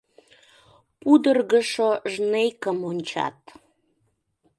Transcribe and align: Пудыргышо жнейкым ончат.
Пудыргышо 0.99 1.89
жнейкым 2.11 2.77
ончат. 2.89 3.37